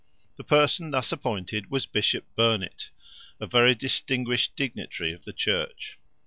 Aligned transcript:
The 0.37 0.43
person 0.43 0.89
thus 0.89 1.11
appointed 1.11 1.69
was 1.69 1.85
Bishop 1.85 2.25
Burnet, 2.35 2.89
a 3.39 3.45
very 3.45 3.75
distinguished 3.75 4.55
dignitary 4.55 5.13
of 5.13 5.25
the 5.25 5.31
Church. 5.31 5.99